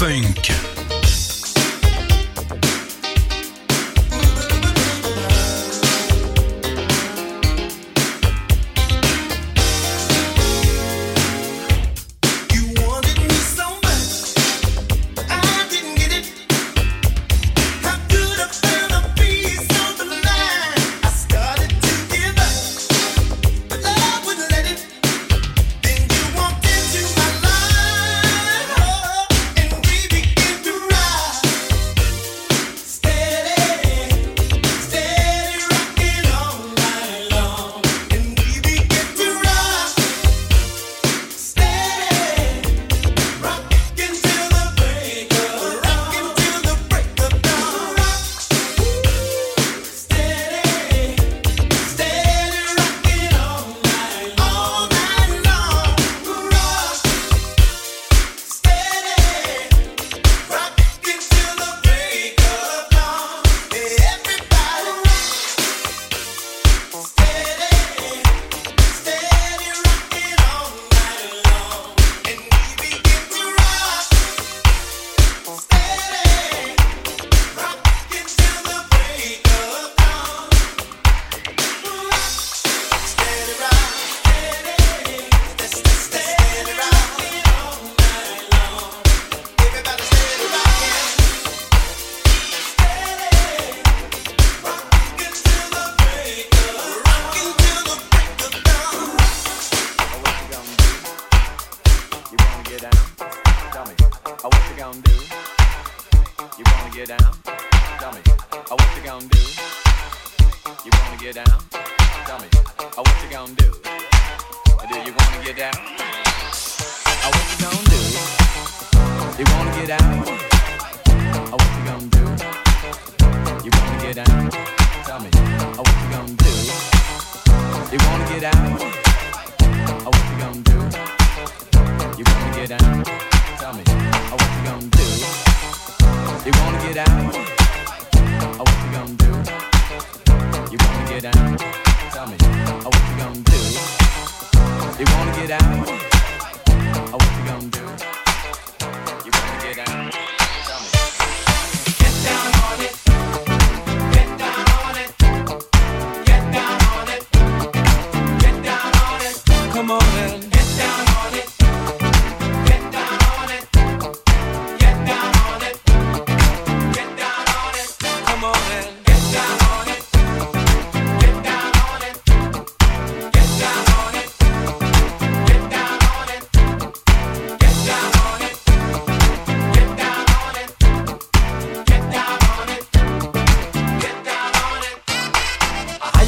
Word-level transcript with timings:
Think. 0.00 0.49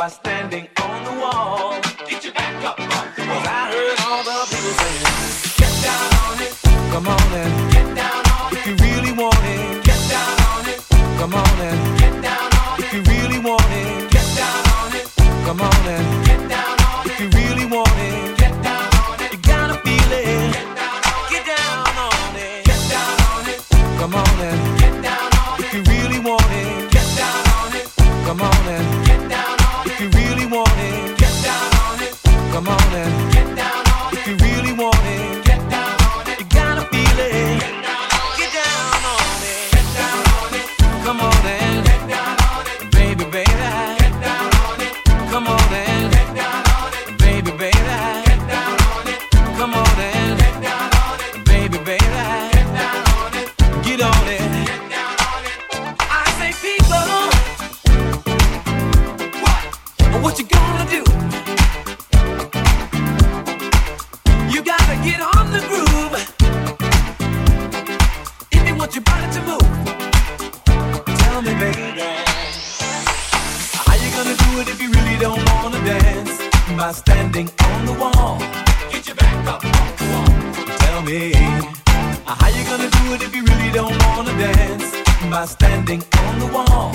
By 0.00 0.08
standing 0.08 0.66
on 0.80 1.04
the 1.04 1.12
wall. 1.20 1.78
Get 2.08 2.24
your 2.24 2.32
back 2.32 2.64
up 2.64 2.80
off 2.80 3.14
the 3.16 3.20
wall. 3.20 3.44
I 3.44 3.68
heard 3.68 4.00
all 4.08 4.24
the 4.24 4.46
people 4.48 4.72
saying, 4.80 5.04
get 5.60 5.72
down 5.84 6.08
on 6.24 6.40
it. 6.40 6.56
Come 6.90 7.06
on 7.06 7.20
and 7.36 7.70
get 7.70 7.94
down 7.94 8.24
on 8.32 8.50
it. 8.50 8.56
If 8.56 8.66
you 8.66 8.76
really 8.76 9.12
want 9.12 9.36
it, 9.44 9.84
get 9.84 10.00
down 10.08 10.40
on 10.52 10.68
it. 10.70 10.80
Come 11.20 11.34
on 11.34 11.60
and 11.60 11.98
get 11.98 12.22
down 12.22 12.48
on 12.56 12.80
it. 12.80 12.84
If 12.86 12.94
you 12.94 13.02
really 13.12 13.40
want 13.40 13.62
it, 13.72 14.10
get 14.10 14.24
down 14.38 14.68
on 14.80 14.96
it. 14.96 15.06
Come 15.44 15.60
on 15.60 15.86
and 15.86 16.19
By 85.30 85.44
standing 85.44 86.02
on 86.18 86.38
the 86.40 86.46
wall. 86.46 86.90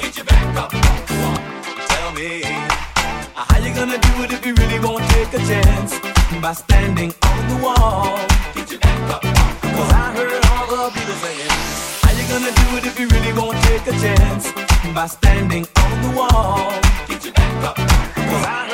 Get 0.00 0.16
your 0.16 0.26
back 0.26 0.56
up 0.56 0.74
off 0.74 1.06
the 1.06 1.14
wall. 1.22 1.38
Tell 1.86 2.12
me. 2.14 2.42
Uh, 2.42 3.44
how 3.48 3.58
you 3.58 3.72
gonna 3.72 3.96
do 3.96 4.24
it 4.24 4.32
if 4.32 4.44
you 4.44 4.54
really 4.54 4.80
won't 4.80 5.04
take 5.10 5.32
a 5.34 5.38
chance? 5.46 6.00
By 6.42 6.52
standing 6.52 7.14
on 7.22 7.48
the 7.48 7.62
wall. 7.62 8.18
Get 8.54 8.72
your 8.72 8.80
back 8.80 9.10
up. 9.14 9.22
Cause 9.22 9.92
I 9.92 10.12
heard 10.16 10.44
all 10.50 10.66
the 10.66 10.90
people 10.98 11.14
saying, 11.14 11.48
How 12.02 12.10
you 12.10 12.26
gonna 12.26 12.50
do 12.50 12.76
it 12.76 12.86
if 12.86 12.98
you 12.98 13.06
really 13.06 13.32
won't 13.32 13.62
take 13.62 13.86
a 13.86 13.92
chance? 13.92 14.50
By 14.92 15.06
standing 15.06 15.64
on 15.76 16.02
the 16.02 16.10
wall. 16.18 16.72
Get 17.06 17.24
your 17.24 17.34
back 17.34 17.64
up. 17.64 17.76
Cause 17.76 18.44
I 18.44 18.62
heard 18.62 18.65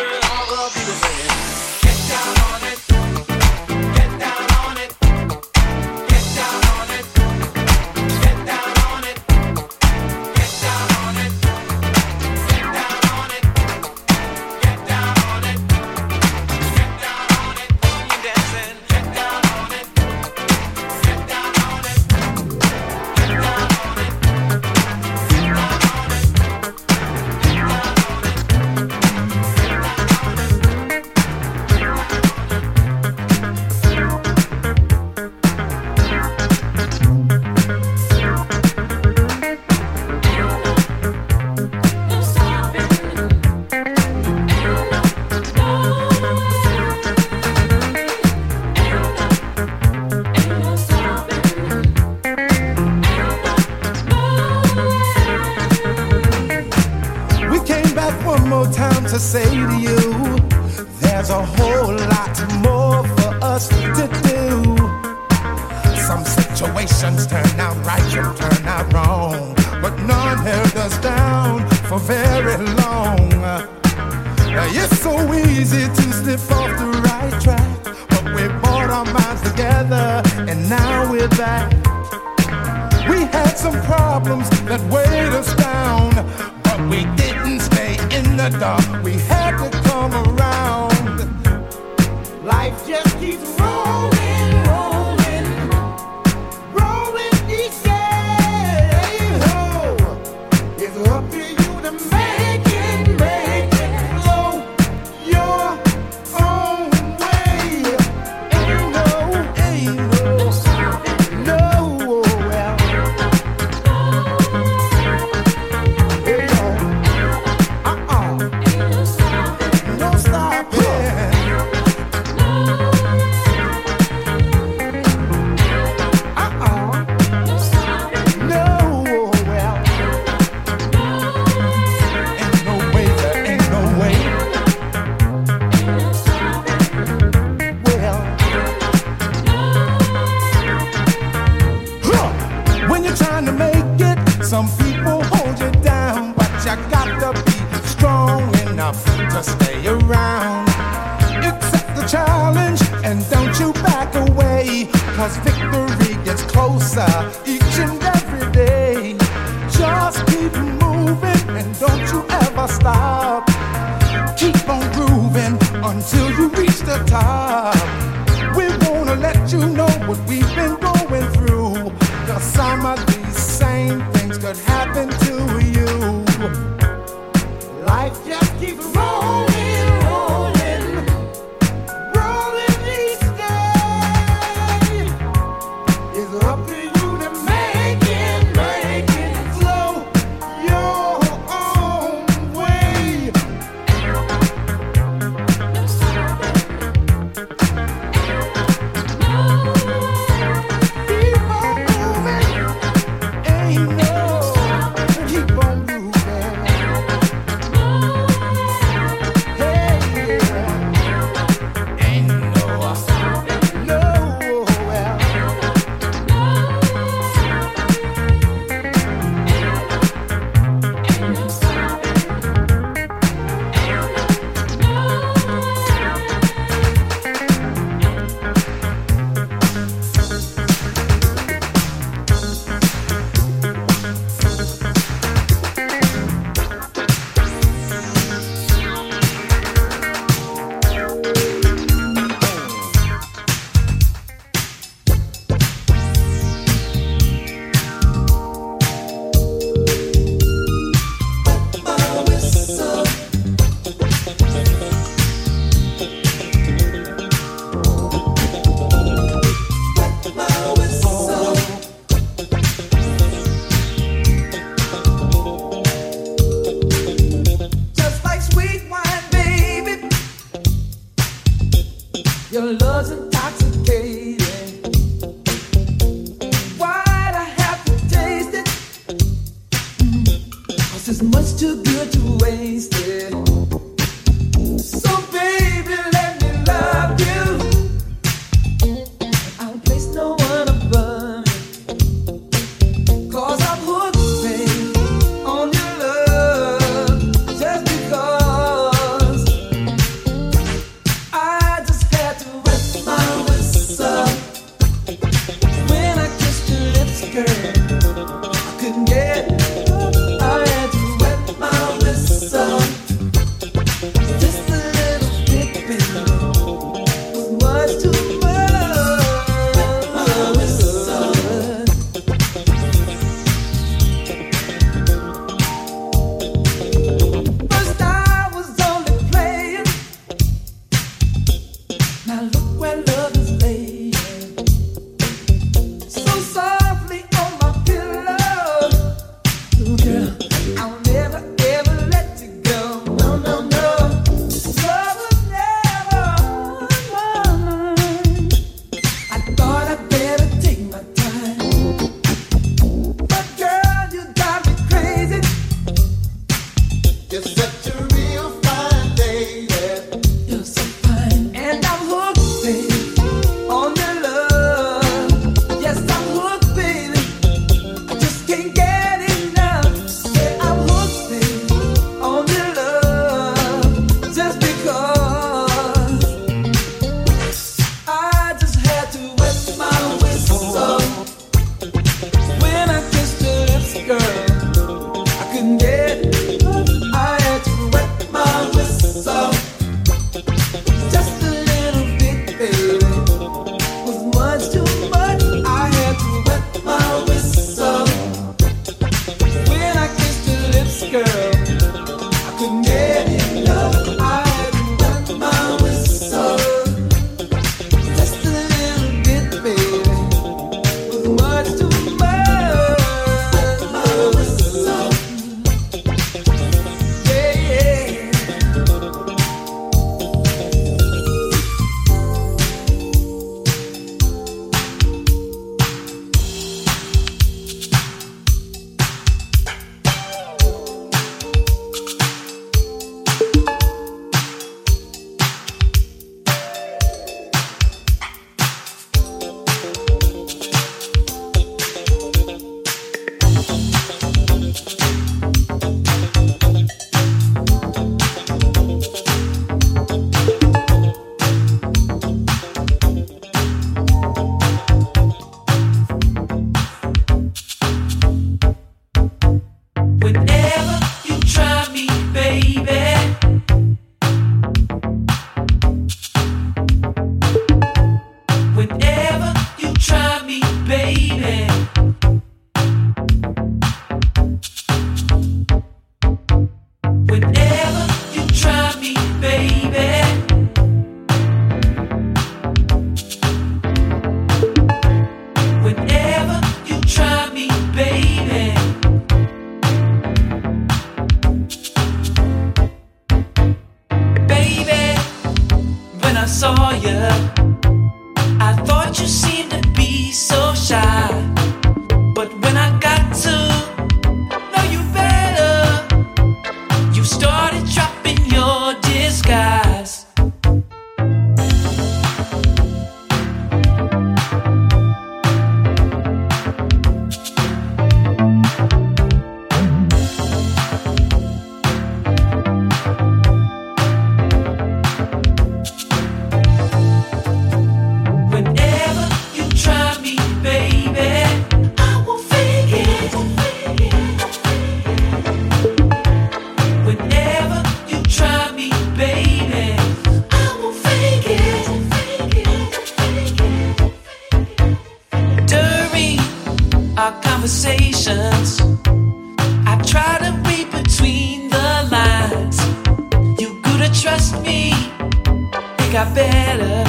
trust 554.42 554.62
me, 554.64 554.90
it 554.90 556.12
got 556.12 556.34
better. 556.34 557.04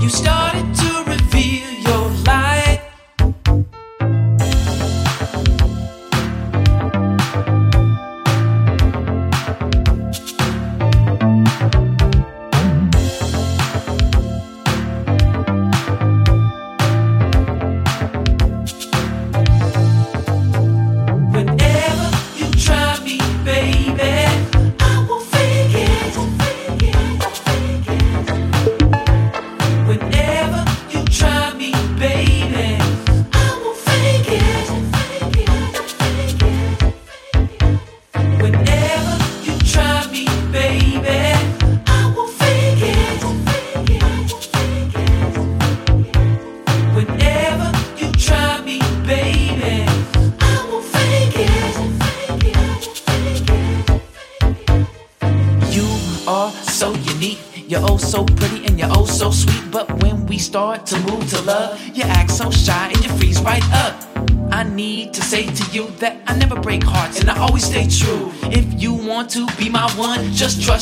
You 0.00 0.08
start. 0.08 0.41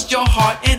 trust 0.01 0.13
your 0.13 0.25
heart 0.27 0.70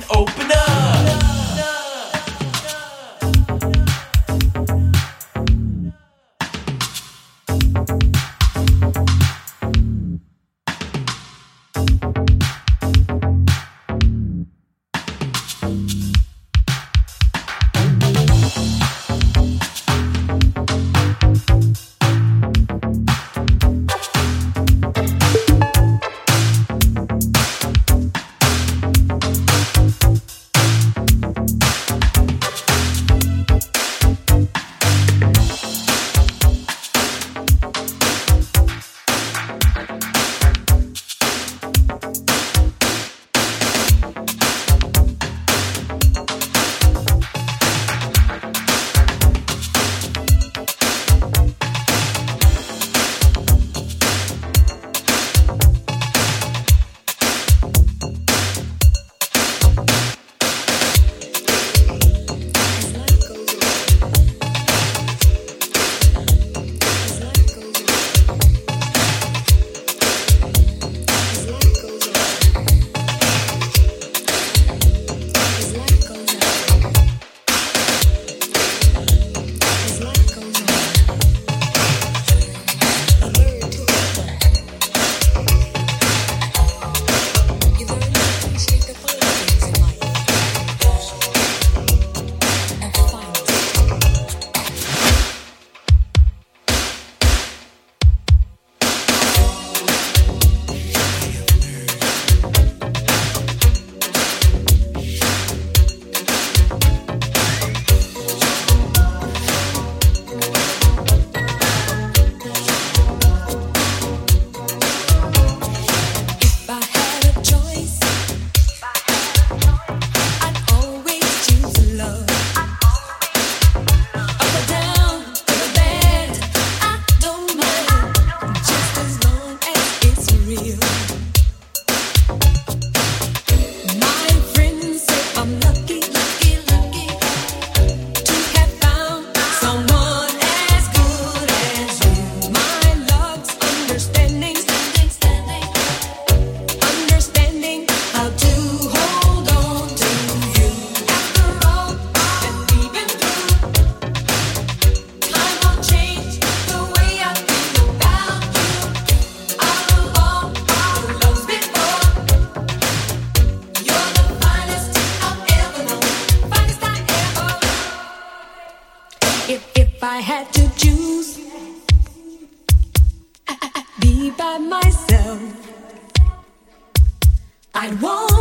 I 177.83 177.89
won't. 177.99 178.40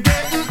Face. 0.08 0.47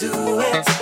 The 0.00 0.08
party 0.08 0.79